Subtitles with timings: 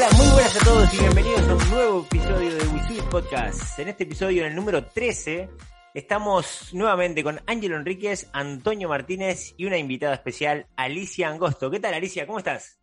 [0.00, 3.78] Hola, muy buenas a todos y bienvenidos a un nuevo episodio de Wisui Podcast.
[3.78, 5.50] En este episodio, en el número 13,
[5.92, 11.70] estamos nuevamente con Ángelo Enríquez, Antonio Martínez y una invitada especial, Alicia Angosto.
[11.70, 12.26] ¿Qué tal, Alicia?
[12.26, 12.80] ¿Cómo estás?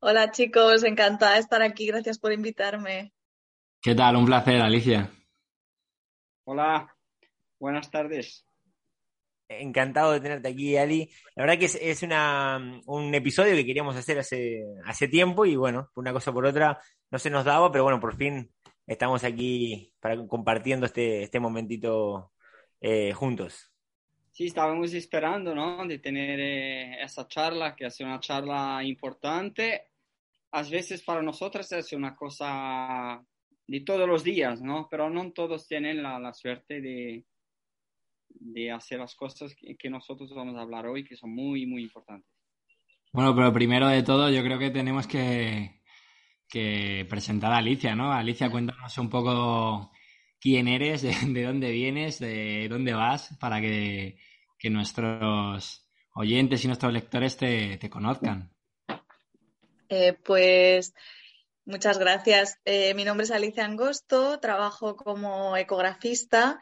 [0.00, 1.88] Hola, chicos, encantada de estar aquí.
[1.88, 3.12] Gracias por invitarme.
[3.82, 4.16] ¿Qué tal?
[4.16, 5.10] Un placer, Alicia.
[6.44, 6.96] Hola,
[7.60, 8.46] buenas tardes.
[9.60, 11.10] Encantado de tenerte aquí, Ali.
[11.34, 15.56] La verdad que es, es una, un episodio que queríamos hacer hace, hace tiempo y
[15.56, 18.50] bueno, una cosa por otra no se nos daba, pero bueno, por fin
[18.86, 22.32] estamos aquí para, compartiendo este, este momentito
[22.80, 23.70] eh, juntos.
[24.30, 25.86] Sí, estábamos esperando, ¿no?
[25.86, 29.90] De tener eh, esa charla, que hace una charla importante.
[30.52, 33.22] A veces para nosotros es una cosa
[33.66, 34.88] de todos los días, ¿no?
[34.90, 37.24] Pero no todos tienen la, la suerte de,
[38.40, 41.82] de hacer las cosas que, que, nosotros vamos a hablar hoy, que son muy, muy
[41.82, 42.30] importantes.
[43.12, 45.82] Bueno, pero primero de todo, yo creo que tenemos que,
[46.48, 48.12] que presentar a Alicia, ¿no?
[48.12, 49.90] Alicia, cuéntanos un poco
[50.40, 54.16] quién eres, de, de dónde vienes, de dónde vas, para que,
[54.58, 58.52] que, nuestros oyentes y nuestros lectores te, te conozcan.
[59.88, 60.94] Eh, pues
[61.64, 62.58] muchas gracias.
[62.64, 66.60] Eh, mi nombre es Alicia Angosto, trabajo como ecografista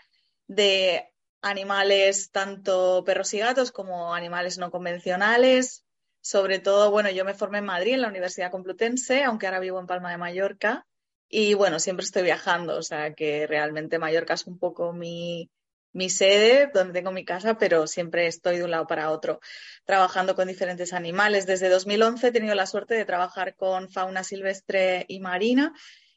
[0.48, 1.09] de
[1.42, 5.84] animales tanto perros y gatos como animales no convencionales.
[6.22, 9.80] Sobre todo, bueno, yo me formé en Madrid, en la Universidad Complutense, aunque ahora vivo
[9.80, 10.86] en Palma de Mallorca.
[11.28, 15.48] Y bueno, siempre estoy viajando, o sea que realmente Mallorca es un poco mi,
[15.92, 19.40] mi sede, donde tengo mi casa, pero siempre estoy de un lado para otro,
[19.84, 21.46] trabajando con diferentes animales.
[21.46, 25.72] Desde 2011 he tenido la suerte de trabajar con fauna silvestre y marina.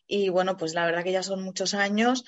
[0.05, 2.23] Y bueno, pues la verdad que ya son muchos años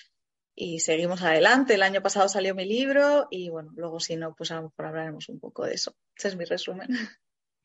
[0.56, 1.76] y seguimos adelante.
[1.76, 4.86] El año pasado salió mi libro y bueno, luego si no, pues a lo mejor
[4.86, 5.96] hablaremos un poco de eso.
[6.16, 6.88] Ese es mi resumen.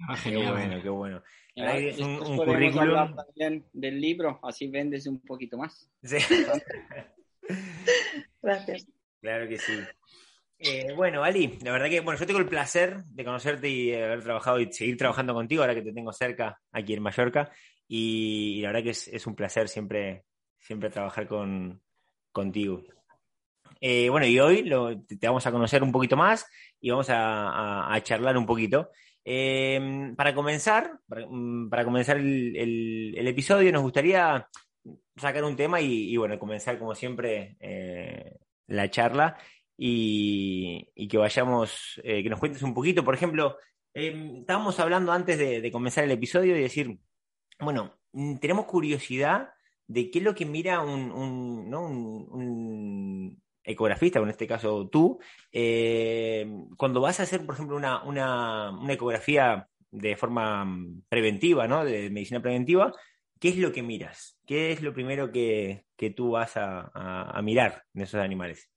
[0.09, 1.23] Ah, qué bueno, qué bueno.
[1.55, 5.89] Claro, es un, un currículum hablar también del libro, así vendes un poquito más.
[6.03, 6.19] Sí.
[8.43, 8.87] Gracias.
[9.21, 9.73] Claro que sí.
[10.59, 14.23] Eh, bueno, Ali, la verdad que bueno, yo tengo el placer de conocerte y haber
[14.23, 17.51] trabajado y seguir trabajando contigo ahora que te tengo cerca aquí en Mallorca.
[17.87, 20.25] Y, y la verdad que es, es, un placer siempre,
[20.59, 21.83] siempre trabajar con,
[22.33, 22.83] contigo.
[23.81, 26.47] Eh, bueno, y hoy lo, te vamos a conocer un poquito más
[26.81, 28.91] y vamos a, charlar un poquito.
[29.25, 31.27] Eh, para comenzar, para,
[31.71, 34.49] para comenzar el, episodio, nos gustaría
[35.17, 39.37] sacar un tema y, bueno, comenzar como siempre eh, la charla
[39.77, 43.05] y, que vayamos, eh, que nos cuentes un poquito.
[43.05, 43.57] Por ejemplo,
[43.93, 46.99] estábamos hablando antes de, de comenzar el episodio y decir,
[47.59, 47.99] bueno,
[48.41, 49.51] tenemos curiosidad
[49.91, 51.67] de qué es lo que mira un, un,
[53.65, 55.19] ecografista, en este caso tú,
[55.53, 60.65] eh, cuando vas a hacer, por ejemplo, una, una, ecografía de forma
[61.09, 61.85] preventiva, ¿no?
[61.85, 62.95] de medicina preventiva,
[63.41, 64.39] ¿qué es lo que miras?
[64.47, 68.71] ¿Qué es lo primero que, que tú vas a, a, mirar en esos animales?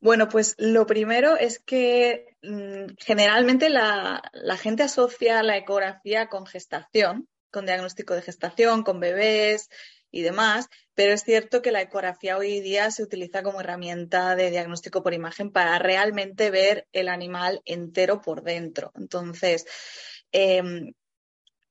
[0.00, 6.44] Bueno, pues lo primero es que mmm, generalmente la, la, gente asocia la ecografía con
[6.44, 9.68] gestación, con diagnóstico de gestación, con bebés
[10.10, 14.50] y demás, pero es cierto que la ecografía hoy día se utiliza como herramienta de
[14.50, 18.92] diagnóstico por imagen para realmente ver el animal entero por dentro.
[18.96, 19.64] Entonces,
[20.32, 20.92] eh,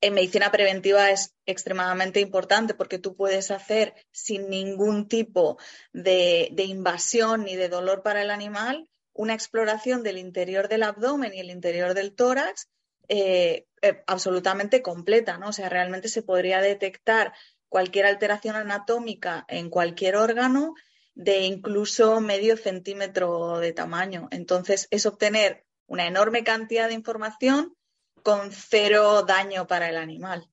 [0.01, 5.59] en medicina preventiva es extremadamente importante porque tú puedes hacer sin ningún tipo
[5.93, 11.33] de, de, invasión ni de dolor para el animal una exploración del interior del abdomen
[11.33, 12.67] y el interior del tórax
[13.07, 15.49] eh, eh, absolutamente completa, ¿no?
[15.49, 17.33] O sea, realmente se podría detectar
[17.69, 20.75] cualquier alteración anatómica en cualquier órgano
[21.13, 24.27] de incluso medio centímetro de tamaño.
[24.31, 27.75] Entonces, es obtener una enorme cantidad de información
[28.23, 30.49] con cero daño para el animal.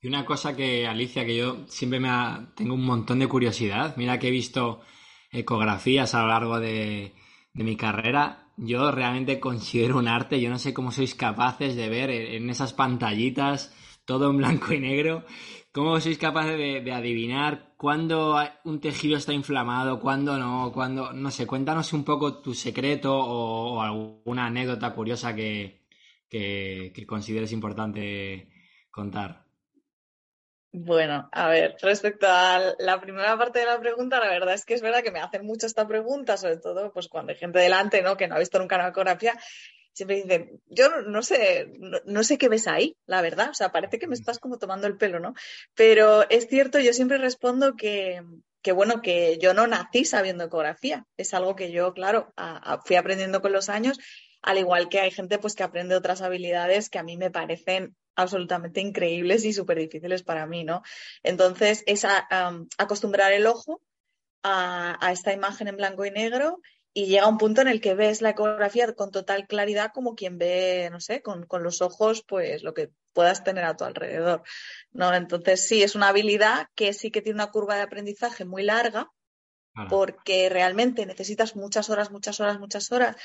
[0.00, 3.96] Y una cosa que, Alicia, que yo siempre me ha, tengo un montón de curiosidad,
[3.96, 4.80] mira que he visto
[5.30, 7.14] ecografías a lo largo de,
[7.52, 11.88] de mi carrera, yo realmente considero un arte, yo no sé cómo sois capaces de
[11.88, 13.74] ver en esas pantallitas
[14.04, 15.24] todo en blanco y negro,
[15.72, 21.46] cómo sois capaces de, adivinar cuándo un tejido está inflamado, cuándo no, cuándo, no sé,
[21.46, 25.86] cuéntanos un poco tu secreto o, o alguna anécdota curiosa que,
[26.28, 28.52] que, que consideres importante
[28.90, 29.49] contar.
[30.72, 34.74] Bueno, a ver, respecto a la primera parte de la pregunta, la verdad es que
[34.74, 38.02] es verdad que me hacen mucho esta pregunta, sobre todo pues cuando hay gente delante,
[38.02, 38.16] ¿no?
[38.16, 39.36] Que no ha visto nunca una ecografía,
[39.92, 43.72] siempre dicen, yo no sé, no, no, sé qué ves ahí, la verdad, o sea,
[43.72, 45.34] parece que me estás como tomando el pelo, ¿no?
[45.74, 48.22] Pero es cierto, yo siempre respondo que,
[48.62, 52.80] que bueno, que yo no nací sabiendo ecografía, es algo que yo, claro, a, a,
[52.82, 53.98] fui aprendiendo con los años
[54.42, 57.96] al igual que hay gente pues que aprende otras habilidades que a mí me parecen
[58.14, 60.82] absolutamente increíbles y súper difíciles para mí, ¿no?
[61.22, 62.06] Entonces, es
[62.78, 63.82] acostumbrar el ojo
[64.42, 66.60] a, esta imagen en blanco y negro
[66.92, 70.38] y llega un punto en el que ves la ecografía con total claridad como quien
[70.38, 74.42] ve, no sé, con, los ojos, pues lo que puedas tener a tu alrededor,
[74.92, 75.14] ¿no?
[75.14, 79.10] Entonces, sí, es una habilidad que sí que tiene una curva de aprendizaje muy larga,
[79.88, 83.16] porque realmente necesitas muchas horas, muchas horas, muchas horas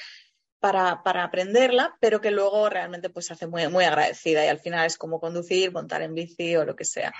[0.65, 4.57] para, para, aprenderla, pero que luego realmente pues se hace muy, muy agradecida y al
[4.57, 7.13] final es como conducir, montar en bici o lo que sea.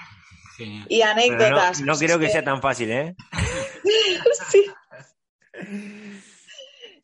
[0.58, 1.80] Y anécdotas.
[1.82, 3.16] No, creo que, sea tan fácil, ¿eh?
[4.50, 4.66] sí.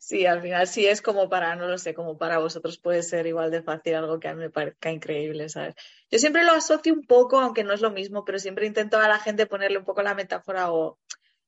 [0.00, 3.28] Sí, al final sí es como para, no lo sé, como para vosotros puede ser
[3.28, 5.76] igual de fácil algo que a mí me parezca increíble, ¿sabes?
[6.10, 9.06] Yo siempre lo asocio un poco, aunque no es lo mismo, pero siempre intento a
[9.06, 10.98] la gente ponerle un poco la metáfora o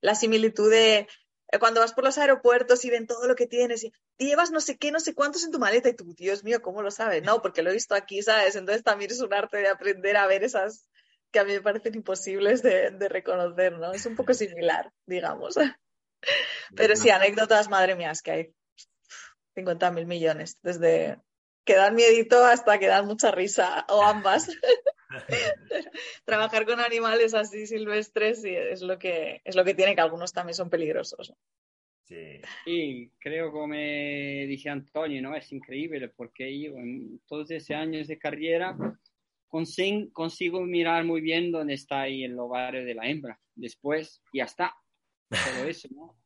[0.00, 1.08] la similitud de
[1.58, 4.76] cuando vas por los aeropuertos y ven todo lo que tienes y, llevas no sé
[4.78, 7.22] qué, no sé cuántos en tu maleta y tú, Dios mío, ¿cómo lo sabes?
[7.22, 8.56] No, porque lo he visto aquí, ¿sabes?
[8.56, 10.88] Entonces también es un arte de aprender a ver esas
[11.30, 13.92] que a mí me parecen imposibles de, reconocer, ¿no?
[13.92, 15.56] Es un poco similar, digamos.
[16.76, 18.54] Pero sí, anécdotas, madre mía, es que hay
[19.54, 21.18] 50 mil millones, desde
[21.64, 24.48] que dan miedito hasta que dan mucha risa, o ambas.
[26.24, 30.54] Trabajar con animales así silvestres es lo que es lo que tiene que algunos también
[30.54, 31.32] son peligrosos.
[32.04, 33.10] Sí.
[33.18, 35.34] creo como dice Antonio, ¿no?
[35.34, 38.76] Es increíble porque yo en todos esos años de carrera
[39.48, 43.40] consigo, consigo mirar muy bien dónde está ahí el ovario de la hembra.
[43.54, 44.74] Después ya está.
[45.28, 46.16] Todo eso, ¿no?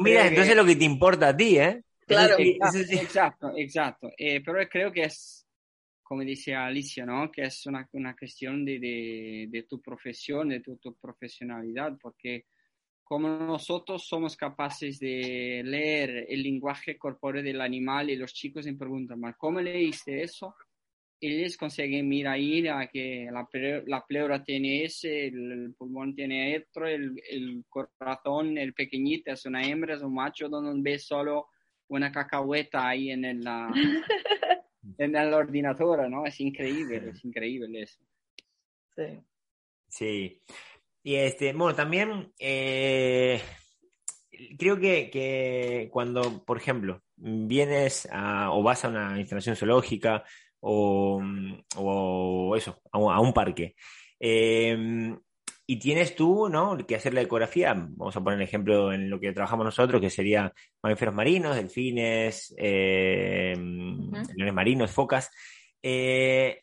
[0.00, 1.82] Mira, entonces lo que te importa a ti, ¿eh?
[2.06, 4.10] Claro, exacto, exacto.
[4.18, 5.43] Eh, pero creo que es,
[6.04, 7.32] como decía Alicia, ¿no?
[7.32, 12.44] Que es una, una cuestión de, de, de, tu profesión, de tu, tu, profesionalidad, porque
[13.02, 18.74] como nosotros somos capaces de leer el lenguaje corpóreo del animal y los chicos me
[18.74, 20.54] preguntan, ¿cómo leíste eso?
[21.20, 22.62] ellos consiguen mirar ahí
[22.92, 23.48] que la,
[23.86, 29.62] la, pleura tiene ese, el, pulmón tiene otro, el, el, corazón, el pequeñito es una
[29.62, 31.48] hembra, es un macho, donde ves solo
[31.88, 33.40] una cacahueta ahí en el,
[34.98, 36.26] en el ordenador, ¿no?
[36.26, 37.98] Es increíble, es increíble eso.
[38.96, 39.20] Sí.
[39.88, 40.42] Sí.
[41.02, 43.40] Y este, bueno, también eh,
[44.58, 48.08] creo que, que, cuando, por ejemplo, vienes
[48.50, 50.24] o vas a una instalación zoológica
[50.60, 51.22] o,
[51.76, 53.74] o eso, a un, parque.
[54.18, 55.14] Eh,
[55.66, 56.76] y tienes tú, ¿no?
[56.86, 57.74] Que hacer la ecografía.
[57.74, 60.52] Vamos a poner el ejemplo en lo que trabajamos nosotros, que sería
[60.82, 65.30] mamíferos marinos, delfines, eh, leones marinos, focas.
[65.82, 66.62] Eh,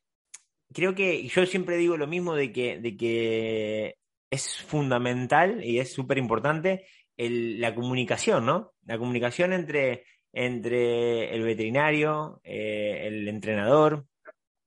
[0.73, 3.95] creo que yo siempre digo lo mismo de que, de que
[4.29, 6.85] es fundamental y es súper importante
[7.17, 8.73] la comunicación, ¿no?
[8.85, 14.05] La comunicación entre, entre el veterinario, eh, el entrenador,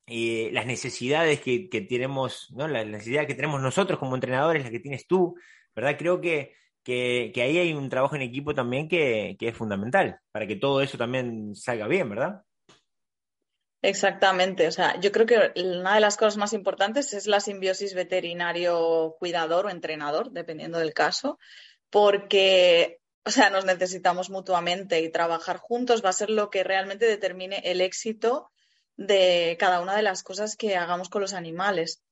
[0.06, 2.68] y las necesidades que, tenemos, ¿no?
[2.68, 5.36] Las necesidades que tenemos nosotros como entrenadores, las que tienes tú,
[5.74, 5.96] ¿verdad?
[5.98, 10.56] Creo que, que, ahí hay un trabajo en equipo también que, es fundamental para que
[10.56, 12.42] todo eso también salga bien, ¿verdad?
[13.80, 17.92] Exactamente, o sea, yo creo que una de las cosas más importantes es la simbiosis
[17.94, 21.38] veterinario-cuidador o entrenador, dependiendo del caso,
[21.90, 27.04] porque, o sea, nos necesitamos mutuamente y trabajar juntos va a ser lo que realmente
[27.04, 28.50] determine el éxito
[28.96, 32.02] de cada una de las cosas que hagamos con los animales.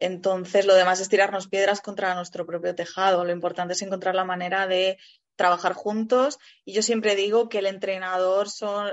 [0.00, 3.24] Entonces, lo demás es tirarnos piedras contra nuestro propio tejado.
[3.24, 4.98] Lo importante es encontrar la manera de
[5.36, 6.38] trabajar juntos.
[6.64, 8.48] Y yo siempre digo que el entrenador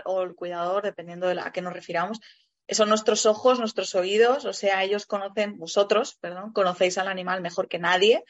[0.05, 2.19] o el cuidador, dependiendo de a qué nos refiramos,
[2.69, 4.45] son nuestros ojos, nuestros oídos.
[4.45, 8.23] O sea, ellos conocen, vosotros, perdón, conocéis al animal mejor que nadie.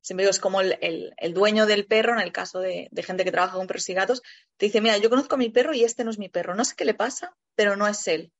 [0.00, 3.32] Siempre digo, es como el, dueño del perro, en el caso de, de, gente que
[3.32, 4.22] trabaja con perros y gatos,
[4.56, 6.54] te dice, mira, yo conozco a mi perro y este no es mi perro.
[6.54, 8.32] No sé qué le pasa, pero no es él.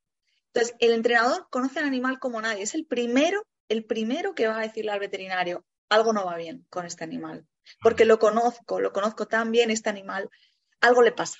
[0.53, 2.63] Entonces, el entrenador conoce al animal como nadie.
[2.63, 6.67] Es el primero, el primero que va a decirle al veterinario, algo no va bien
[6.71, 7.47] con este animal.
[7.83, 10.29] Porque lo conozco, lo conozco tan bien este animal,
[10.81, 11.39] algo le pasa.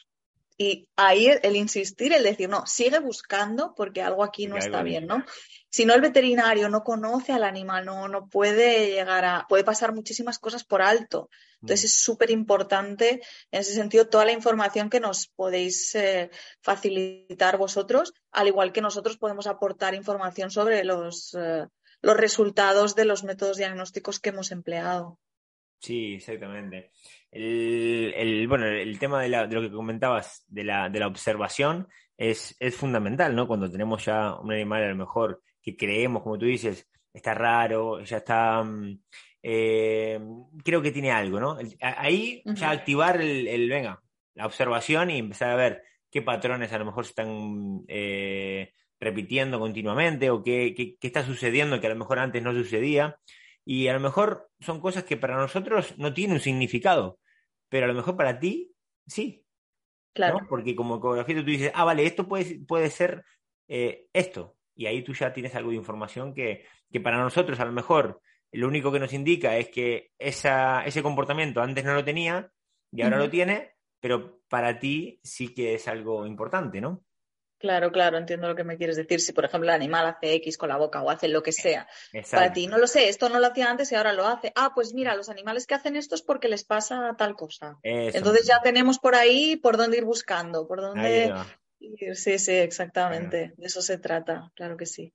[0.63, 5.07] Y ahí el insistir, el decir, no, sigue buscando porque algo aquí no está bien,
[5.07, 5.25] ¿no?
[5.71, 9.95] Si no, el veterinario no conoce al animal, no, no puede llegar a, puede pasar
[9.95, 11.31] muchísimas cosas por alto.
[11.63, 11.87] Entonces mm.
[11.87, 16.29] es súper importante en ese sentido toda la información que nos podéis eh,
[16.61, 21.65] facilitar vosotros, al igual que nosotros podemos aportar información sobre los, eh,
[22.03, 25.19] los resultados de los métodos diagnósticos que hemos empleado.
[25.79, 26.91] Sí, exactamente.
[27.33, 32.75] El, bueno, el tema de, lo que comentabas de la, de la observación es, es,
[32.75, 33.47] fundamental, ¿no?
[33.47, 38.01] Cuando tenemos ya un animal a lo mejor que creemos, como tú dices, está raro,
[38.03, 38.63] ya está...
[38.63, 39.01] Mm,
[39.43, 40.21] eh,
[40.63, 41.57] creo que tiene algo, ¿no?
[41.81, 44.03] Ahí ya activar el, venga,
[44.35, 49.59] la observación y empezar a ver qué patrones a lo mejor se están eh, repitiendo
[49.59, 53.19] continuamente o qué, qué, qué, está sucediendo que a lo mejor antes no sucedía.
[53.65, 57.19] Y a lo mejor son cosas que para nosotros no tienen un significado,
[57.69, 58.75] pero a lo mejor para ti
[59.07, 59.45] sí.
[60.13, 60.41] Claro.
[60.41, 60.49] ¿no?
[60.49, 63.25] Porque como ecografía tú dices, ah, vale, esto puede, puede ser
[63.69, 64.57] eh, esto.
[64.75, 68.21] Y ahí tú ya tienes algo de información que, que para nosotros a lo mejor
[68.53, 72.51] lo único que nos indica es que esa, ese comportamiento antes no lo tenía
[72.91, 73.25] y ahora uh -huh.
[73.25, 77.05] lo tiene, pero para ti sí que es algo importante, ¿no?
[77.61, 79.21] Claro, claro, entiendo lo que me quieres decir.
[79.21, 81.87] Si, por ejemplo, el animal hace X con la boca o hace lo que sea,
[82.11, 82.37] Exacto.
[82.37, 84.51] para ti no lo sé, esto no lo hacía antes y ahora lo hace.
[84.57, 87.79] Ah, pues mira, los animales que hacen esto es porque les pasa tal cosa.
[87.83, 88.17] Eso.
[88.17, 91.35] Entonces ya tenemos por ahí por dónde ir buscando, por dónde
[91.79, 92.17] ir.
[92.17, 93.49] Sí, sí, exactamente.
[93.49, 93.55] Claro.
[93.59, 95.13] De eso se trata, claro que sí.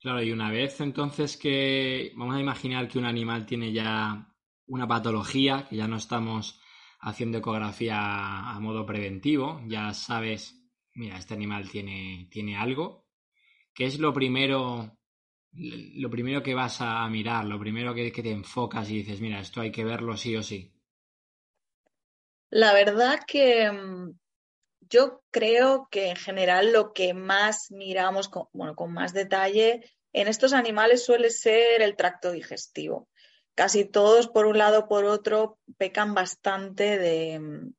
[0.00, 4.28] Claro, y una vez entonces que vamos a imaginar que un animal tiene ya
[4.66, 6.60] una patología, que ya no estamos
[7.00, 10.63] haciendo ecografía a modo preventivo, ya sabes
[10.94, 13.06] mira, este animal tiene, tiene algo.
[13.74, 14.96] ¿Qué es lo primero,
[15.52, 19.60] lo primero que vas a mirar, lo primero que, te enfocas y dices, mira, esto
[19.60, 20.72] hay que verlo sí o sí?
[22.50, 24.16] La verdad que mm,
[24.80, 29.82] yo creo que en general lo que más miramos, con, bueno, con más detalle
[30.12, 33.08] en estos animales suele ser el tracto digestivo.
[33.56, 37.74] Casi todos, por un lado o por otro, pecan bastante de, mm,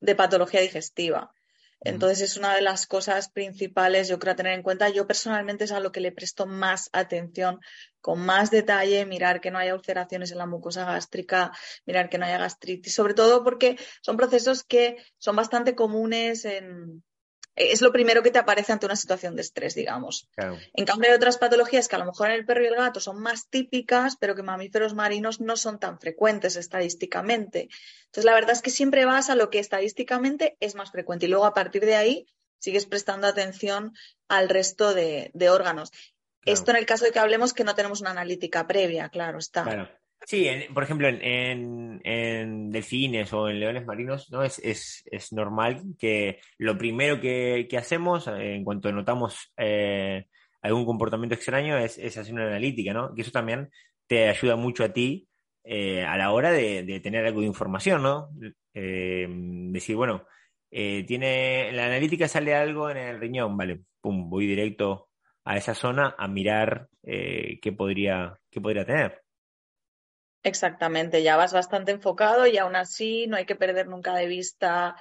[0.00, 1.33] de patología digestiva.
[1.80, 4.88] Entonces es una de las cosas principales, yo creo, a tener en cuenta.
[4.88, 7.60] Yo personalmente es a lo que le presto más atención,
[8.00, 11.52] con más detalle, mirar que no haya ulceraciones en la mucosa gástrica,
[11.86, 17.02] mirar que no haya gastritis, sobre todo porque son procesos que son bastante comunes en,
[17.56, 20.28] es lo primero que te aparece ante una situación de estrés, digamos.
[20.34, 20.58] Claro.
[20.72, 23.00] En cambio, hay otras patologías que a lo mejor en el perro y el gato
[23.00, 27.68] son más típicas, pero que en mamíferos marinos no son tan frecuentes estadísticamente.
[28.06, 31.28] Entonces, la verdad es que siempre vas a lo que estadísticamente es más frecuente y
[31.28, 32.26] luego a partir de ahí
[32.58, 33.92] sigues prestando atención
[34.28, 35.90] al resto de, de órganos.
[35.90, 36.54] Claro.
[36.54, 40.00] Esto en el caso de que hablemos que no tenemos una analítica previa, claro, está.
[40.26, 44.42] Sí, en, por ejemplo, en, en, delfines o en leones marinos, ¿no?
[44.42, 50.26] Es, es, es normal que lo primero que, que, hacemos, eh, en cuanto notamos eh,
[50.62, 53.14] algún comportamiento extraño, es, es, hacer una analítica, ¿no?
[53.14, 53.70] Que eso también
[54.06, 55.28] te ayuda mucho a ti
[55.62, 58.30] eh, a la hora de, tener algo de información, ¿no?
[58.74, 60.26] Eh, decir, bueno,
[60.70, 65.08] eh, tiene, en la analítica sale algo en el riñón, vale, pum, voy directo
[65.44, 69.23] a esa zona a mirar qué podría, qué podría tener.
[70.46, 74.94] Exactamente, ya vas bastante enfocado y aún así no hay que perder nunca de vista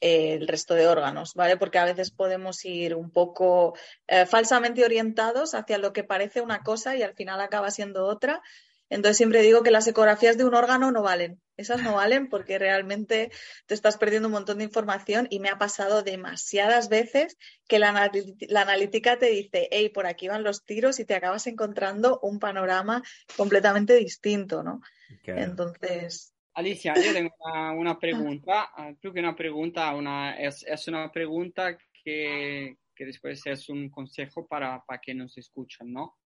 [0.00, 1.56] eh, el resto de órganos, ¿vale?
[1.56, 3.74] Porque a veces podemos ir un poco
[4.08, 8.42] eh, falsamente orientados hacia lo que parece una cosa y al final acaba siendo otra.
[8.90, 11.40] Entonces siempre digo que las ecografías de un órgano no valen.
[11.60, 13.30] Esas no valen porque realmente
[13.66, 17.36] te estás perdiendo un montón de información y me ha pasado demasiadas veces
[17.68, 18.10] que la,
[18.48, 22.38] la analítica te dice, hey, por aquí van los tiros y te acabas encontrando un
[22.38, 23.02] panorama
[23.36, 24.80] completamente distinto, ¿no?
[25.22, 25.42] Claro.
[25.42, 26.34] Entonces...
[26.54, 31.78] Alicia, yo tengo una, una pregunta, più que una pregunta, una, es, es una pregunta
[31.92, 36.19] que, que después es un consejo para, para que nos escuchan, ¿no?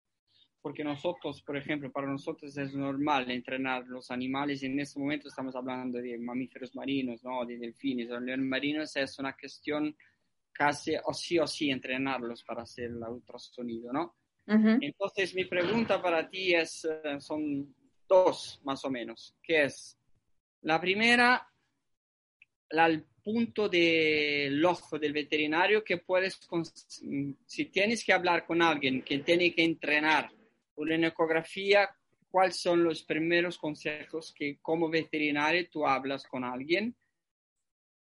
[0.63, 5.27] Porque nosotros, por ejemplo, para nosotros es normal entrenar los animales y en este momento
[5.27, 7.45] estamos hablando de mamíferos marinos, ¿no?
[7.45, 9.93] de delfines o leones marinos, es una cuestión
[10.53, 14.15] casi o sí o sí entrenarlos para hacer el ultrasonido, ¿no?
[14.47, 14.77] Uh -huh.
[14.79, 17.75] Entonces mi pregunta para ti es, uh, son
[18.07, 19.99] dos más o menos, que es,
[20.61, 21.45] la primera,
[22.69, 26.39] la, el punto del ojo del veterinario que puedes,
[27.45, 30.31] si tienes que hablar con alguien que tiene que entrenar
[30.75, 31.89] una ecografía,
[32.29, 36.95] cuáles son los primeros consejos que como veterinario tú hablas con alguien.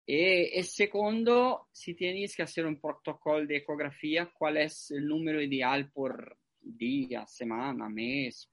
[0.06, 5.42] Y el segundo, si tienes que hacer un protocolo de ecografía, cuál es el número
[5.42, 8.50] ideal por día, semana, mes,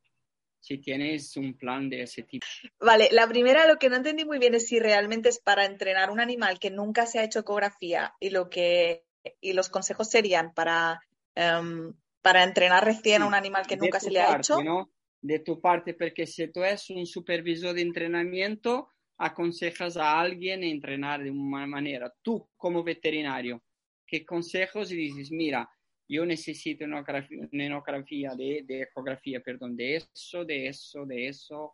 [0.60, 2.46] si tienes un plan de ese tipo.
[2.80, 6.10] Vale, la primera lo que no entendí muy bien es si realmente es para entrenar
[6.10, 9.04] un animal que nunca se ha hecho ecografía y lo que
[9.40, 11.00] y los consejos serían para
[11.37, 11.92] um,
[12.28, 14.62] para entrenar recién a un animal que nunca se le parte, ha hecho.
[14.62, 14.90] ¿no?
[15.23, 21.23] De tu parte, porque si tú eres un supervisor de entrenamiento, aconsejas a alguien entrenar
[21.23, 22.12] de una manera.
[22.20, 23.62] Tú, como veterinario,
[24.06, 25.30] ¿qué consejos dices?
[25.30, 25.66] Mira,
[26.06, 31.73] yo necesito una ecografía de, de, ecografía, perdón, de eso, de eso, de eso.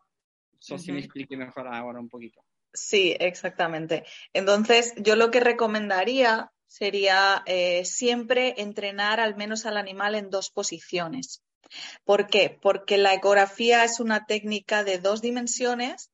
[0.60, 0.80] Eso uh -huh.
[0.80, 2.44] si me explique mejor ahora un poquito.
[2.72, 4.04] Sí, exactamente.
[4.32, 10.50] Entonces, yo lo que recomendaría sería eh, siempre entrenar al menos al animal en dos
[10.50, 11.40] posiciones.
[12.02, 12.58] ¿Por qué?
[12.60, 16.10] Porque la ecografía es una técnica de dos dimensiones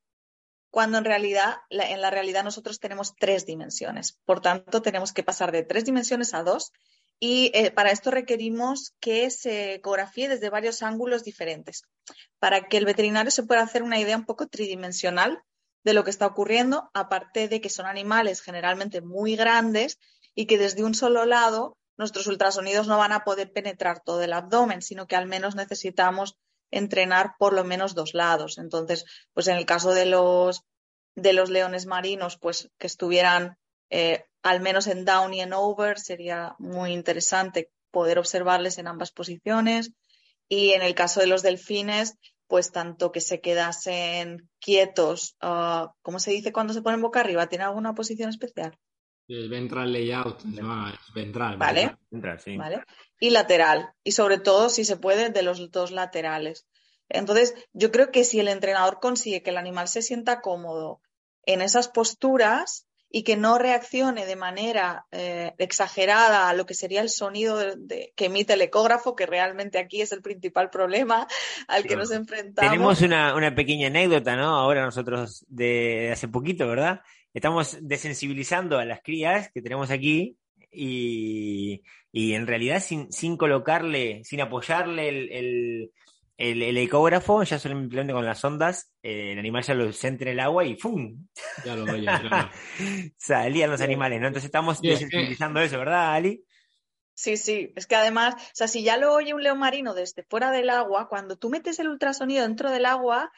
[0.70, 4.18] cuando en realidad, en la realidad nosotros tenemos tres dimensiones.
[4.26, 6.72] Por tanto, tenemos que pasar de tres dimensiones a dos
[7.18, 11.84] y eh, para esto requerimos que se ecografíe desde varios ángulos diferentes,
[12.38, 15.42] para que el veterinario se pueda hacer una idea un poco tridimensional
[15.84, 19.98] de lo que está ocurriendo, aparte de que son animales generalmente muy grandes
[20.40, 24.32] y que desde un solo lado nuestros ultrasonidos no van a poder penetrar todo el
[24.32, 26.38] abdomen, sino que al menos necesitamos
[26.70, 28.56] entrenar por lo menos dos lados.
[28.56, 29.04] Entonces,
[29.34, 30.62] pues en el caso de los,
[31.14, 33.58] de los leones marinos, pues que estuvieran
[33.90, 39.12] eh, al menos en down y en over, sería muy interesante poder observarles en ambas
[39.12, 39.92] posiciones.
[40.48, 42.16] Y en el caso de los delfines,
[42.46, 47.46] pues tanto que se quedasen quietos, uh, ¿cómo se dice cuando se ponen boca arriba?
[47.46, 48.78] ¿Tiene alguna posición especial?
[49.30, 51.56] El ventral layout, no, es ventral.
[51.56, 51.96] Vale.
[52.10, 52.82] vale.
[53.20, 53.90] Y lateral.
[54.02, 56.66] Y sobre todo, si se puede, de los dos laterales.
[57.08, 61.00] Entonces, yo creo que si el entrenador consigue que el animal se sienta cómodo
[61.46, 67.00] en esas posturas y que no reaccione de manera eh, exagerada a lo que sería
[67.00, 67.58] el sonido
[68.16, 71.28] que emite el ecógrafo, que realmente aquí es el principal problema
[71.68, 72.70] al que nos enfrentamos.
[72.70, 74.56] Tenemos una, una, pequeña anécdota, ¿no?
[74.56, 77.00] Ahora nosotros de hace poquito, ¿verdad?
[77.34, 80.36] Estamos desensibilizando a las crías que tenemos aquí
[80.70, 81.82] y,
[82.12, 85.92] en realidad sin, sin, colocarle, sin apoyarle el,
[86.40, 90.40] el, ecógrafo, ya simplemente con las ondas, eh, el animal ya lo centra en el
[90.40, 91.26] agua y ¡fum!
[91.64, 91.84] Ya lo
[93.18, 94.28] Salían los animales, ¿no?
[94.28, 96.44] Entonces estamos desensibilizando eso, ¿verdad, Ali?
[97.20, 100.22] Sí, sí, es que además, o sea, si ya lo oye un león marino desde
[100.22, 103.30] fuera del agua, cuando tú metes el ultrasonido dentro del agua,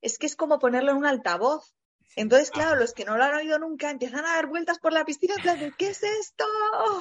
[0.00, 1.72] es que es como ponerlo en un altavoz.
[2.18, 5.04] Entonces, claro, los que no lo han oído nunca empiezan a dar vueltas por la
[5.04, 6.44] piscina en plan de ¿qué es esto?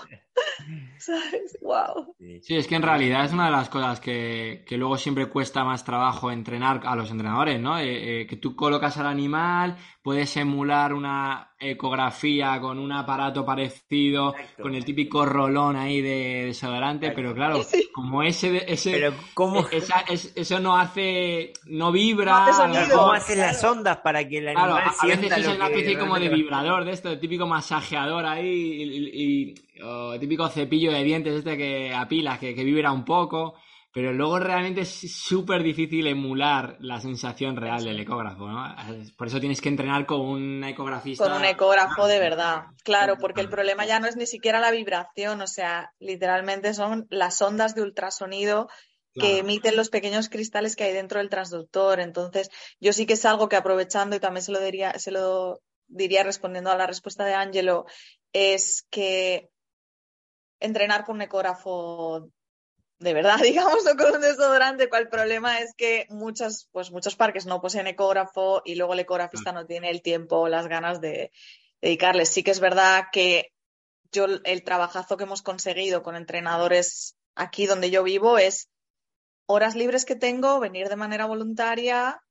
[1.00, 1.58] ¿Sabes?
[1.60, 2.16] Wow.
[2.44, 5.64] Sí, es que en realidad es una de las cosas que, que luego siempre cuesta
[5.64, 7.80] más trabajo entrenar a los entrenadores, ¿no?
[7.80, 14.36] Eh, eh, que tú colocas al animal, puedes emular una ecografía con un aparato parecido,
[14.62, 17.62] con el típico rolón ahí de desodorante, pero claro,
[17.94, 19.68] como ese, ese pero ¿cómo?
[19.72, 19.84] E,
[20.36, 22.46] eso no hace, no vibra.
[22.92, 26.20] ¿Cómo hacen las ondas para que el animal claro, a, veces es una especie como
[26.20, 31.58] de vibrador de esto, de típico masajeador ahí y, y típico cepillo de dientes este
[31.58, 33.56] que apilas, que, que vibra un poco
[33.98, 38.76] pero luego realmente es súper difícil emular la sensación real del ecógrafo, ¿no?
[39.18, 41.24] Por eso tienes que entrenar con un ecografista.
[41.24, 44.70] Con un ecógrafo de verdad, claro, porque el problema ya no es ni siquiera la
[44.70, 48.70] vibración, o sea, literalmente son las ondas de ultrasonido
[49.16, 52.00] que emiten los pequeños cristales que hay dentro del transductor.
[52.00, 55.60] Entonces, yo sí que es algo que aprovechando, y también se lo diría, se lo
[55.88, 57.88] diría respondiendo a la respuesta de Angelo,
[58.32, 59.50] es que
[60.60, 62.30] entrenar con un ecógrafo
[63.00, 67.46] de verdad, digamos, o con un desodorante, cual problema es que muchos, pues muchos parques
[67.46, 71.32] no poseen ecógrafo y luego el ecografista no tiene el tiempo o las ganas de,
[71.82, 72.30] dedicarles.
[72.30, 73.52] Sí que es verdad que
[74.12, 78.70] yo el trabajazo que hemos conseguido con entrenadores aquí donde yo vivo es
[79.46, 82.22] horas libres que tengo, venir de manera voluntaria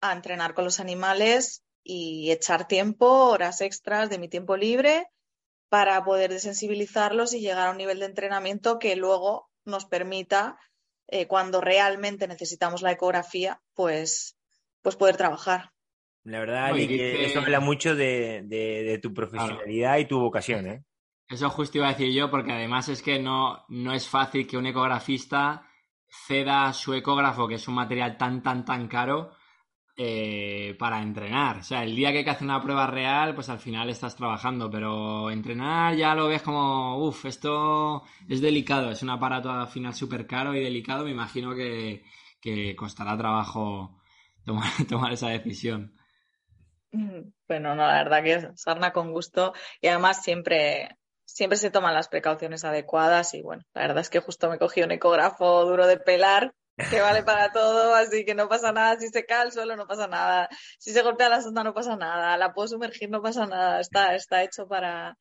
[0.00, 5.06] a entrenar con los animales y echar tiempo, horas extras de mi tiempo libre
[5.68, 10.58] para poder desensibilizarlos y llegar a un nivel de entrenamiento que luego nos permita,
[11.08, 14.36] eh, cuando realmente necesitamos la ecografía, pues,
[14.82, 15.70] pues poder trabajar.
[16.24, 20.84] La verdad, que eso habla mucho de, tu profesionalidad y tu vocación, ¿eh?
[21.28, 24.56] Eso justo iba a decir yo, porque además es que no, no es fácil que
[24.56, 25.66] un ecografista
[26.26, 29.32] ceda su ecógrafo, que es un material tan, tan, tan caro,
[29.96, 31.58] eh, para entrenar.
[31.58, 34.16] O sea, el día que hay que hacer una prueba real, pues al final estás
[34.16, 39.68] trabajando, pero entrenar ya lo ves como, uff, esto es delicado, es un aparato al
[39.68, 42.02] final súper caro y delicado, me imagino que,
[42.76, 44.00] costará trabajo
[44.44, 44.72] tomar,
[45.12, 45.96] esa decisión.
[46.90, 52.08] Bueno, no, la verdad que sarna con gusto y además siempre, siempre se toman las
[52.08, 55.98] precauciones adecuadas y bueno, la verdad es que justo me cogí un ecógrafo duro de
[55.98, 58.98] pelar que vale para todo, así que no pasa nada.
[58.98, 60.48] Si se cae al suelo, no pasa nada.
[60.78, 62.36] Si se golpea la sonda, no pasa nada.
[62.36, 63.80] La puedo sumergir, no pasa nada.
[63.80, 65.16] Está, está hecho para,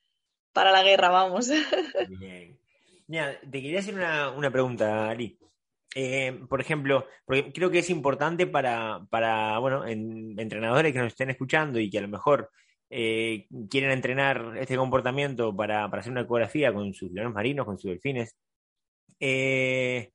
[0.52, 1.50] para la guerra, vamos.
[2.10, 2.58] Bien.
[3.08, 5.38] Mira, te quería hacer una, pregunta, Ali.
[5.96, 11.30] Eh, por ejemplo, porque creo que es importante para, para bueno, entrenadores que nos estén
[11.30, 12.50] escuchando y que a lo mejor
[12.90, 17.78] eh, quieren entrenar este comportamiento para, para, hacer una ecografía con sus leones marinos, con
[17.78, 18.36] sus delfines.
[19.20, 20.13] Eh,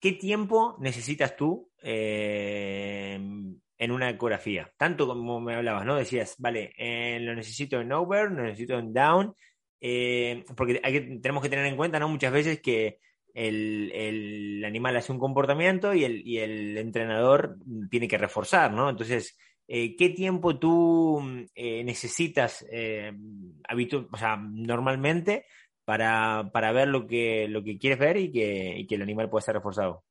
[0.00, 4.72] ¿qué tiempo necesitas tú eh, en una ecografía?
[4.76, 5.96] Tanto como me hablabas, ¿no?
[5.96, 9.34] Decías, vale, eh, lo necesito en over, lo necesito en down,
[9.80, 10.80] eh, porque
[11.22, 12.08] tenemos que tener en cuenta, ¿no?
[12.08, 12.98] Muchas veces que
[13.34, 17.56] el, animal hace un comportamiento y el, entrenador
[17.90, 18.90] tiene que reforzar, ¿no?
[18.90, 21.22] Entonces, ¿qué tiempo tú
[21.54, 25.44] necesitas o sea, normalmente
[25.88, 29.30] para, para, ver lo que, lo que quieres ver y que, y que el animal
[29.30, 30.04] pueda ser reforzado?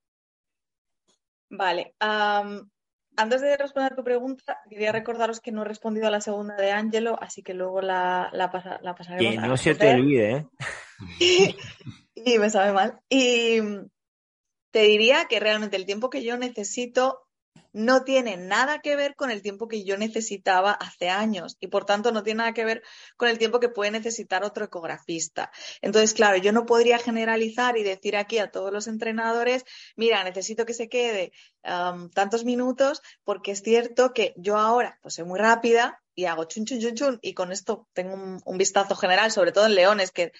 [1.51, 1.93] Vale.
[1.99, 6.55] antes de responder a tu pregunta, quería recordaros que no he respondido a la segunda
[6.55, 9.35] de Angelo, así que luego la, la, pasaremos.
[9.35, 10.45] Que no se te olvide, ¿eh?
[12.15, 12.99] y me sabe mal.
[13.07, 13.59] Y
[14.71, 17.26] te diría que realmente el tiempo que yo necesito
[17.77, 21.85] no tiene nada que ver con el tiempo que yo necesitaba hace años y por
[21.85, 22.81] tanto no tiene nada que ver
[23.17, 25.51] con el tiempo que puede necesitar otro ecografista.
[25.83, 29.63] Entonces, claro, yo no podría generalizar y decir aquí a todos los entrenadores,
[29.95, 35.25] mira, necesito que se quede tantos minutos porque es cierto que yo ahora pues soy
[35.25, 39.31] muy rápida y hago chun chun chun chun y con esto tengo un, vistazo general,
[39.31, 40.31] sobre todo en leones que,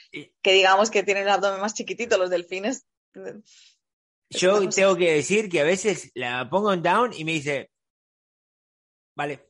[0.42, 2.86] que digamos que tienen el abdomen más chiquitito, los delfines
[4.30, 7.72] yo tengo que decir que a veces la pongo en down y me dice,
[9.16, 9.50] vale.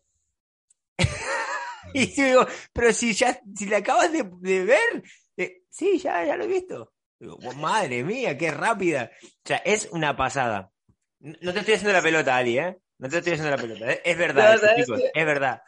[1.93, 4.23] y yo digo, pero si ya, si la acabas de,
[4.63, 5.03] ver,
[5.37, 6.93] eh, sí, ya, ya lo he visto.
[7.19, 9.11] Digo, madre mía, qué rápida.
[9.23, 10.71] O sea, es una pasada.
[11.19, 12.77] No te estoy haciendo la pelota, Ali, ¿eh?
[12.99, 13.91] No te estoy haciendo la pelota.
[13.91, 14.01] ¿eh?
[14.05, 15.61] Es, verdad, chicos, es verdad.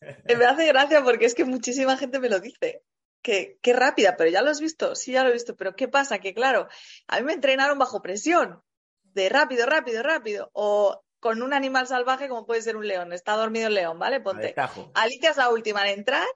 [0.00, 2.82] Me hace gracia porque es que muchísima gente me lo dice
[3.22, 5.88] que qué rápida, pero ya lo has visto, sí, ya lo he visto, pero ¿qué
[5.88, 6.18] pasa?
[6.18, 6.68] Que claro,
[7.06, 8.62] a mí me entrenaron bajo presión,
[9.02, 13.34] de rápido, rápido, rápido, o con un animal salvaje como puede ser un león, está
[13.34, 14.20] dormido el león, ¿vale?
[14.20, 14.54] Ponte,
[14.94, 16.26] Alicia es la última en entrar,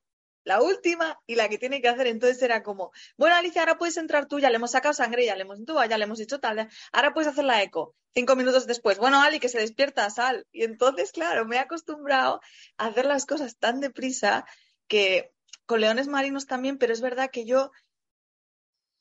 [0.44, 3.96] la última y la que tiene que hacer, entonces era como, bueno, Alicia, ahora puedes
[3.96, 6.38] entrar tú, ya le hemos sacado sangre, ya le hemos entubado, ya le hemos hecho
[6.38, 7.94] tal, ahora puedes hacer la eco.
[8.16, 10.46] Cinco minutos después, bueno, Ali, que se despierta, sal.
[10.52, 12.40] Y entonces, claro, me he acostumbrado
[12.76, 14.44] a hacer las cosas tan deprisa
[14.86, 15.33] que
[15.66, 17.70] con leones marinos también, pero es verdad que yo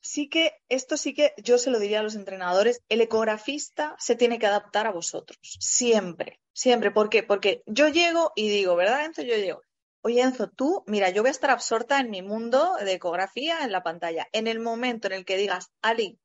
[0.04, 4.14] sí que, esto sí que yo se lo diría a los entrenadores, el ecografista se
[4.14, 6.90] tiene que adaptar a vosotros, siempre, siempre.
[6.90, 7.22] ¿Por qué?
[7.22, 9.22] Porque yo llego y digo, ¿verdad, Enzo?
[9.22, 9.62] Yo llego,
[10.02, 13.72] oye, Enzo, tú, mira, yo voy a estar absorta en mi mundo de ecografía en
[13.72, 14.28] la pantalla.
[14.32, 16.18] En el momento en el que digas, Ali,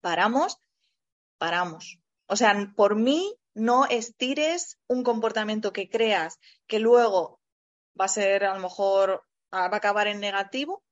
[0.00, 0.58] paramos,
[1.36, 1.98] paramos.
[2.26, 7.40] O sea, por mí no estires un comportamiento que creas que luego
[8.00, 10.82] va a ser a lo mejor va a acabar en negativo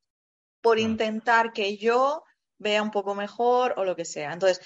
[0.61, 2.25] por intentar que yo
[2.59, 4.33] vea un poco mejor o lo que sea.
[4.33, 4.61] Entonces,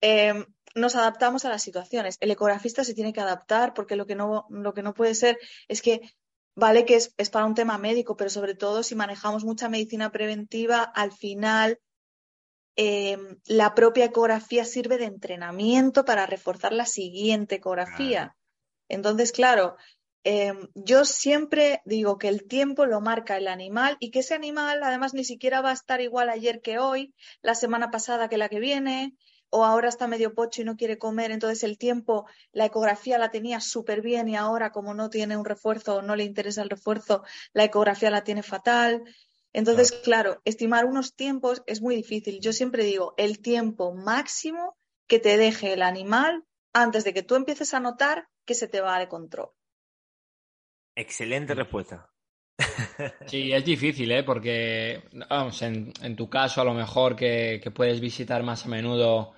[0.00, 2.16] em, nos adaptamos a las situaciones.
[2.20, 5.38] El ecografista se tiene que adaptar porque lo que no, lo que no puede ser
[5.68, 6.00] es que,
[6.54, 10.82] vale que es, para un tema médico, pero sobre todo si manejamos mucha medicina preventiva,
[10.82, 11.80] al final
[12.76, 18.36] em, la propia ecografía sirve de entrenamiento para reforzar la siguiente ecografía.
[18.88, 19.76] Entonces, claro,
[20.26, 24.82] Em, yo siempre digo que el tiempo lo marca el animal y que ese animal
[24.82, 28.48] además ni siquiera va a estar igual ayer que hoy, la semana pasada que la
[28.48, 29.14] que viene,
[29.50, 33.30] o ahora está medio pocho y no quiere comer, entonces el tiempo, la ecografía la
[33.30, 36.70] tenía súper bien y ahora como no tiene un refuerzo o no le interesa el
[36.70, 39.04] refuerzo, la ecografía la tiene fatal.
[39.52, 42.40] Entonces, claro, estimar unos tiempos es muy difícil.
[42.40, 47.36] Yo siempre digo, el tiempo máximo que te deje el animal antes de que tú
[47.36, 49.50] empieces a notar que se te va de control.
[50.94, 52.10] Excelente respuesta.
[53.26, 54.22] Sí, es difícil, ¿eh?
[54.22, 59.32] Porque, vamos, en, tu caso, a lo mejor que, puedes visitar más a menudo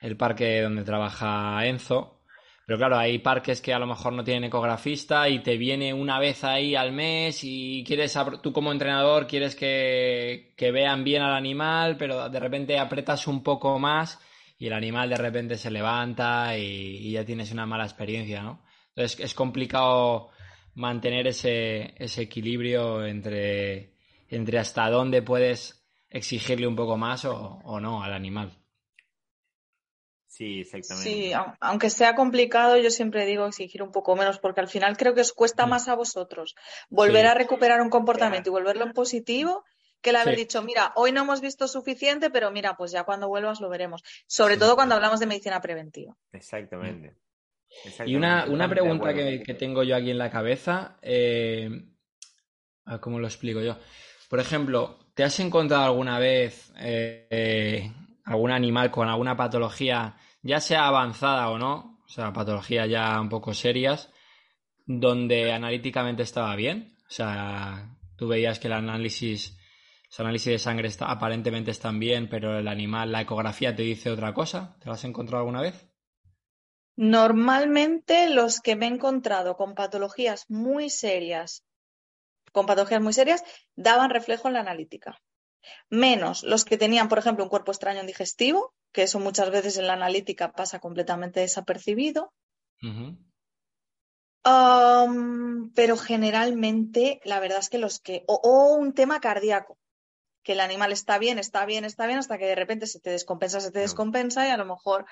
[0.00, 2.22] el parque donde trabaja Enzo.
[2.66, 6.18] Pero claro, hay parques que a lo mejor no tienen ecografista y te viene una
[6.18, 11.98] vez ahí al mes y quieres, tú como entrenador quieres que, vean bien al animal,
[11.98, 14.18] pero de repente apretas un poco más
[14.58, 18.64] y el animal de repente se levanta y, y ya tienes una mala experiencia, ¿no?
[18.96, 20.30] Entonces es complicado
[20.74, 23.94] mantener ese, ese equilibrio entre,
[24.28, 28.56] entre hasta dónde puedes exigirle un poco más o, no al animal.
[30.26, 31.10] Sí, exactamente.
[31.10, 35.14] Sí, aunque sea complicado, yo siempre digo exigir un poco menos, porque al final creo
[35.14, 35.70] que os cuesta mm.
[35.70, 36.56] más a vosotros
[36.88, 39.64] volver a recuperar un comportamiento y volverlo en positivo
[40.04, 43.26] que el haber dicho, mira, hoy no hemos visto suficiente, pero mira, pues ya cuando
[43.26, 44.02] vuelvas lo veremos.
[44.26, 46.14] Sobre todo cuando hablamos de medicina preventiva.
[46.30, 47.14] Exactamente.
[48.06, 51.70] Y una, pregunta que, tengo yo aquí en la cabeza, eh,
[53.00, 53.76] ¿cómo lo explico yo?
[54.28, 57.92] Por ejemplo, ¿te has encontrado alguna vez eh,
[58.24, 63.28] algún animal con alguna patología, ya sea avanzada o no, o sea, patologías ya un
[63.28, 64.10] poco serias,
[64.86, 66.96] donde analíticamente estaba bien?
[67.06, 69.58] O sea, tú veías que el análisis,
[70.18, 74.32] análisis de sangre está, aparentemente están bien, pero el animal, la ecografía te dice otra
[74.32, 74.76] cosa.
[74.80, 75.93] ¿Te lo has encontrado alguna vez?
[76.96, 81.64] Normalmente los que me he encontrado con patologías muy serias,
[82.52, 83.42] con patologías muy serias,
[83.74, 85.20] daban reflejo en la analítica.
[85.88, 89.78] Menos los que tenían, por ejemplo, un cuerpo extraño en digestivo, que eso muchas veces
[89.78, 92.32] en la analítica pasa completamente desapercibido.
[94.46, 98.24] Um, pero generalmente, la verdad es que los que.
[98.28, 99.78] O, o un tema cardíaco,
[100.42, 103.08] que el animal está bien, está bien, está bien, hasta que de repente se te
[103.08, 105.06] descompensa, se te descompensa, y a lo mejor,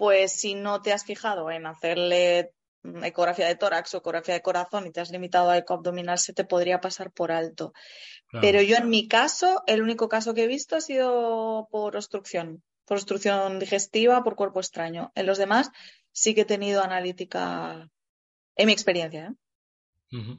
[0.00, 2.54] pues si no te has fijado en hacerle
[3.02, 6.32] ecografía de tórax o ecografía de corazón y te has limitado a eco abdominal, se
[6.32, 7.74] te podría pasar por alto.
[8.28, 8.40] Claro.
[8.40, 12.62] Pero yo en mi caso, el único caso que he visto ha sido por obstrucción,
[12.86, 15.12] por obstrucción digestiva, por cuerpo extraño.
[15.14, 15.70] En los demás
[16.12, 17.90] sí que he tenido analítica,
[18.56, 19.34] en mi experiencia.
[20.12, 20.38] ¿eh?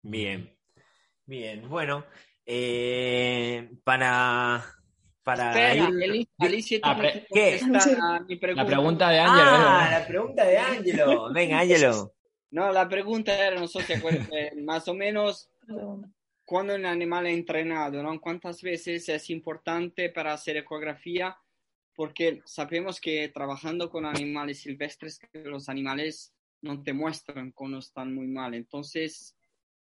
[0.00, 0.56] Bien,
[1.26, 1.68] bien.
[1.68, 2.06] Bueno,
[2.46, 4.77] eh, para,
[5.28, 7.58] para Espera, ir- Alicia, Alicia Ah, tiene pe- que ¿qué?
[7.60, 8.66] contestar a mi La pregunta.
[8.66, 9.50] pregunta de Ángelo.
[9.50, 11.32] Ah, la pregunta de Ángelo.
[11.34, 12.14] Venga, Ángelo.
[12.50, 15.50] No, la pregunta era, no sé si acuerdas, más o menos
[16.46, 18.18] cuando un animal es entrenado, ¿no?
[18.18, 21.36] ¿Cuántas veces es importante para hacer ecografía?
[21.94, 28.28] Porque sabemos que trabajando con animales silvestres, los animales no te muestran cuando están muy
[28.28, 28.54] mal.
[28.54, 29.36] Entonces,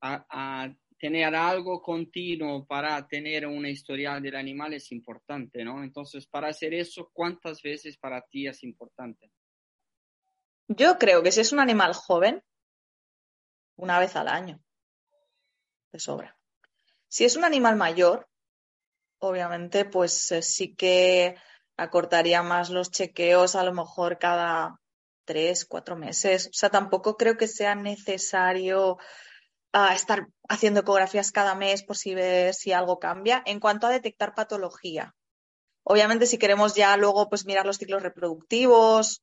[0.01, 5.83] a, a tener algo continuo para tener una historial del animal es importante, ¿no?
[5.83, 9.31] Entonces, para hacer eso, ¿cuántas veces para ti es importante?
[10.67, 12.43] Yo creo que si es un animal joven,
[13.77, 14.61] una vez al año,
[15.91, 16.37] de sobra.
[17.07, 18.27] Si es un animal mayor,
[19.19, 21.35] obviamente, pues eh, sí que
[21.77, 24.79] acortaría más los chequeos, a lo mejor cada
[25.23, 26.47] tres, cuatro meses.
[26.47, 28.97] O sea, tampoco creo que sea necesario
[29.73, 33.43] ah, estar haciendo ecografías cada mes por si ver si algo cambia.
[33.45, 35.15] En cuanto a detectar patología,
[35.83, 39.21] obviamente si queremos ya luego pues mirar los ciclos reproductivos,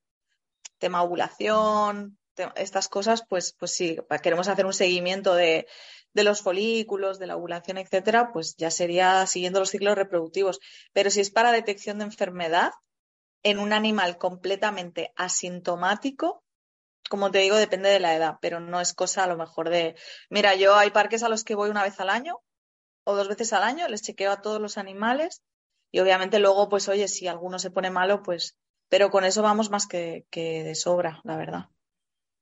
[0.79, 2.17] tema ovulación,
[2.55, 5.67] estas cosas, pues, pues sí, queremos hacer un seguimiento de,
[6.13, 10.59] de los folículos, de la ovulación, etcétera, pues ya sería siguiendo los ciclos reproductivos.
[10.93, 12.71] Pero si es para detección de enfermedad
[13.43, 16.43] en un animal completamente asintomático,
[17.07, 19.95] como te digo, depende de la edad, pero no es cosa a lo mejor de,
[20.29, 22.41] mira, yo hay parques a los que voy una vez al año
[23.03, 25.43] o dos veces al año, les chequeo a todos los animales
[25.91, 28.57] y obviamente luego, pues oye, si alguno se pone malo, pues,
[28.89, 31.65] pero con eso vamos más que, que de sobra, la verdad.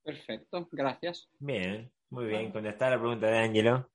[0.04, 1.28] Perfecto, gracias.
[1.40, 3.90] Bien, muy bien, contestar la pregunta de Ángelo.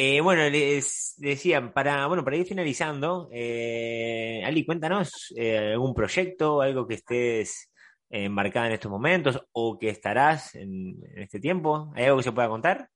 [0.00, 6.60] Eh, bueno, les decían, para, bueno, para ir finalizando, eh, Ali, cuéntanos eh, algún proyecto,
[6.60, 7.67] algo que estés
[8.10, 11.92] embarcada en estos momentos o que estarás en, en este tiempo.
[11.94, 12.90] ¿Hay algo que se pueda contar?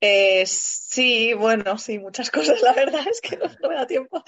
[0.00, 4.22] Eh, sí, bueno, sí, muchas cosas, la verdad es que no, me da tiempo.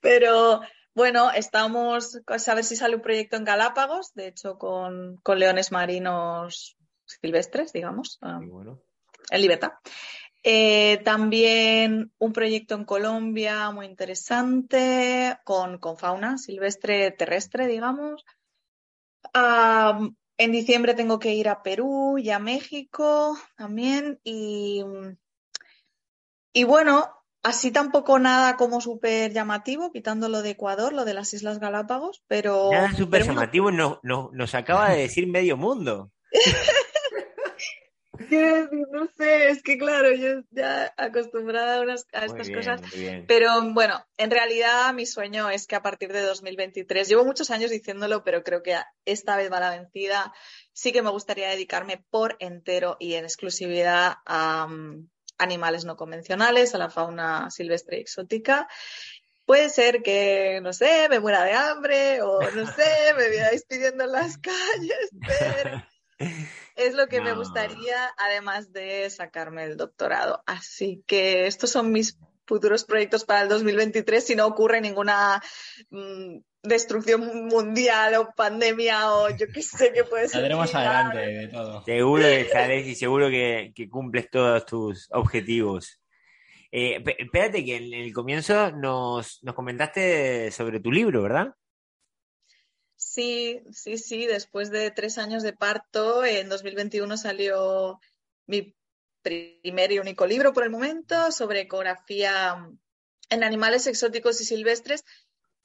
[0.00, 0.60] Pero
[0.94, 5.72] bueno, estamos a ver si sale un proyecto en Galápagos, de hecho con, con leones
[5.72, 8.82] marinos silvestres, digamos, bueno,
[9.30, 9.72] en libertad.
[10.48, 18.24] Eh, también un proyecto en Colombia muy interesante con, con fauna silvestre terrestre, digamos.
[19.34, 24.20] En diciembre tengo que ir a Perú y a México también.
[24.22, 24.82] Y,
[26.52, 27.10] y bueno,
[27.42, 32.22] así tampoco nada como súper llamativo, quitando lo de Ecuador, lo de las Islas Galápagos,
[32.26, 32.70] pero...
[32.72, 36.10] nada súper llamativo no- no- nos acaba de decir medio mundo.
[38.28, 42.58] decir, no sé, es que claro, yo ya acostumbrada a, unas- a Muy estas bien,
[42.58, 42.80] cosas.
[43.26, 47.70] Pero bueno, en realidad mi sueño es que a partir de 2023, llevo muchos años
[47.70, 50.32] diciéndolo, pero creo que esta vez va la vencida.
[50.72, 55.08] Sí que me gustaría dedicarme por entero y en exclusividad a mm,
[55.38, 58.68] animales no convencionales, a la fauna silvestre y exótica.
[59.44, 64.04] Puede ser que, no sé, me muera de hambre o no sé, me veáis pidiendo
[64.04, 65.84] en las calles, pero
[66.76, 70.42] es lo que me gustaría, además de sacarme el doctorado.
[70.46, 75.42] Así que estos son mis futuros proyectos para el 2023 si no ocurre ninguna
[75.90, 80.32] mm, destrucción mundial o pandemia o yo qué sé qué puede ser.
[80.40, 81.82] Saldremos adelante de todo.
[81.84, 86.00] Seguro que sales y seguro que, que cumples todos tus objetivos.
[86.70, 91.54] Eh, espérate que en el comienzo nos, nos comentaste sobre tu libro, ¿verdad?
[93.16, 94.26] Sí, sí, sí.
[94.26, 97.98] Después de tres años de parto, en 2021 salió
[98.44, 98.76] mi
[99.22, 102.68] primer y único libro por el momento sobre ecografía
[103.30, 105.02] en animales exóticos y silvestres.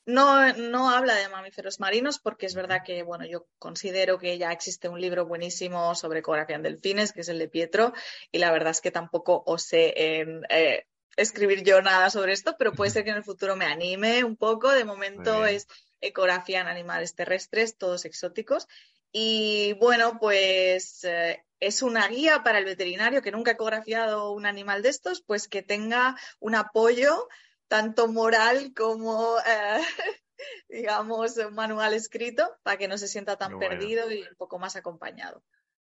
[0.06, 4.54] No, no habla de mamíferos marinos porque es verdad que, bueno, yo considero que ya
[4.54, 7.92] existe un libro buenísimo sobre ecografía en delfines, que es el de Pietro,
[8.32, 10.86] y la verdad es que tampoco osé en, eh,
[11.18, 14.38] escribir yo nada sobre esto, pero puede ser que en el futuro me anime un
[14.38, 14.72] poco.
[14.72, 15.68] De momento es
[16.02, 18.68] ecografía en animales terrestres, todos exóticos.
[19.12, 24.46] Y bueno, pues eh, es una guía para el veterinario que nunca ha ecografiado un
[24.46, 27.28] animal de estos, pues que tenga un apoyo
[27.68, 29.82] tanto moral como eh,
[30.70, 33.70] digamos, un manual escrito para que no se sienta tan bueno.
[33.70, 35.44] perdido y un poco más acompañado.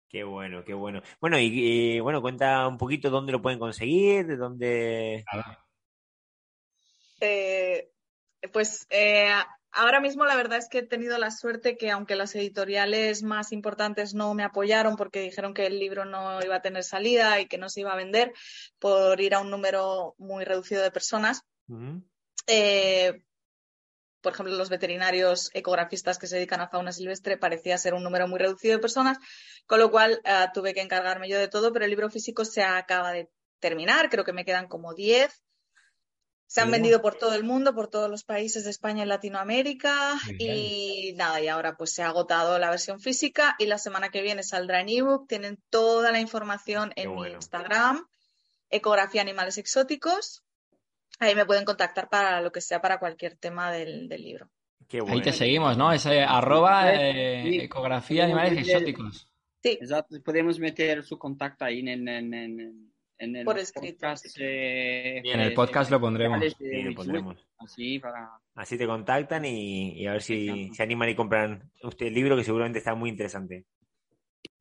[0.10, 1.02] Qué bueno, qué bueno.
[1.22, 5.24] Bueno, y, y, bueno, cuenta un poquito dónde lo pueden conseguir, de dónde.
[7.22, 7.92] Eh,
[8.52, 9.32] pues eh,
[9.72, 13.52] ahora mismo la verdad es que he tenido la suerte que aunque las editoriales más
[13.52, 17.48] importantes no me apoyaron porque dijeron que el libro no iba a tener salida y
[17.48, 18.34] que no se iba a vender
[18.80, 22.04] por ir a un número muy reducido de personas, Ujú.
[22.48, 23.24] eh,
[24.22, 28.28] por ejemplo, los veterinarios ecografistas que se dedican a fauna silvestre parecía ser un número
[28.28, 29.18] muy reducido de personas,
[29.66, 32.62] con lo cual eh, tuve que encargarme yo de todo, pero el libro físico se
[32.62, 33.30] acaba de
[33.60, 35.42] terminar, creo que me quedan como 10.
[36.52, 40.20] Se han vendido por todo el mundo, por todos los países de España y Latinoamérica
[40.38, 44.22] y nada, y ahora pues se ha agotado la versión física y la semana que
[44.22, 45.30] viene saldrá en ebook.
[45.30, 47.30] Tienen toda la información en mi.
[47.30, 48.06] Instagram,
[48.70, 50.44] Ecografía Animales Exóticos.
[51.20, 54.50] Ahí me pueden contactar para lo que sea, para cualquier tema del, del libro.
[54.90, 55.22] Qué Ahí bueno.
[55.22, 55.94] te seguimos, ¿no?
[55.94, 57.60] Ese arroba eh, Sí.
[57.62, 59.26] ecografía animales exóticos.
[59.64, 59.80] Sí,
[60.26, 62.91] podemos meter su contacto ahí en, en, en,
[63.22, 64.26] en el Por escrito, podcast.
[64.26, 64.42] sí.
[64.44, 66.40] eh, Y en el de- podcast lo pondremos.
[66.40, 67.48] de- Sí, lo pondremos.
[67.60, 68.30] Así para.
[68.56, 72.36] Así te contactan y, y a ver si se animan y compran usted el libro
[72.36, 73.66] que seguramente está muy interesante.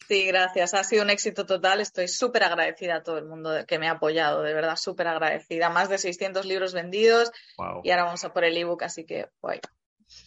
[0.09, 0.75] sí, gracias.
[0.75, 1.81] Ha sido un éxito total.
[1.81, 5.71] Estoy súper agradecida a todo el mundo que me ha apoyado, de verdad, súper agradecida.
[5.71, 7.81] Más de 600 libros vendidos Wow.
[7.85, 9.61] y ahora vamos a por el ebook, así que guay.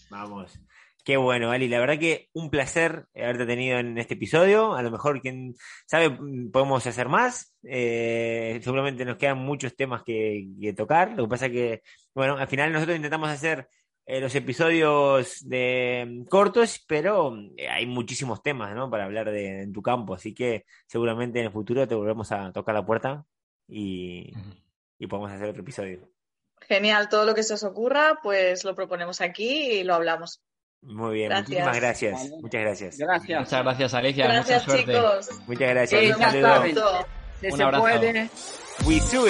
[0.09, 0.57] Vamos.
[1.03, 1.67] Qué bueno, Ali.
[1.67, 4.73] La verdad que un placer haberte tenido en este episodio.
[4.73, 6.17] A lo mejor, quién sabe,
[6.51, 7.53] podemos hacer más.
[7.63, 11.11] Eh, seguramente nos quedan muchos temas que, que tocar.
[11.11, 11.81] Lo que pasa que,
[12.15, 13.67] bueno, al final nosotros intentamos hacer
[14.05, 18.89] eh, los episodios de mm, cortos, pero eh, hay muchísimos temas, ¿no?
[18.89, 20.13] Para hablar de en tu campo.
[20.13, 23.25] Así que seguramente en el futuro te volvemos a tocar la puerta
[23.67, 24.31] y,
[24.99, 26.09] y podemos hacer otro episodio.
[26.61, 30.41] Genial, todo lo que se os ocurra, pues lo proponemos aquí y lo hablamos.
[30.85, 31.49] Muy bien, gracias.
[31.49, 32.29] muchísimas gracias.
[32.41, 32.97] Muchas gracias.
[32.97, 33.39] Gracias.
[33.39, 34.27] Muchas gracias, Alicia.
[34.27, 35.29] Gracias, Mucha chicos.
[35.47, 36.03] Muchas gracias.
[36.03, 37.07] Eh, un saludo.
[37.65, 37.81] Abrazo.
[37.81, 38.29] Puede.
[38.85, 39.27] We do